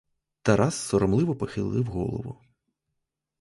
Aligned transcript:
Тарас 0.41 0.75
соромливо 0.75 1.35
похилив 1.35 1.85
голову. 1.85 2.37